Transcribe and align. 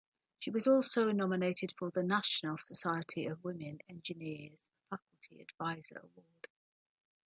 She 0.39 0.49
was 0.49 0.65
also 0.65 1.11
nominated 1.11 1.75
for 1.77 1.91
the 1.91 2.01
National 2.01 2.57
Society 2.57 3.27
of 3.27 3.43
Women 3.43 3.81
Engineers 3.87 4.67
Faculty 4.89 5.41
Advisor 5.41 5.99
Award. 5.99 6.47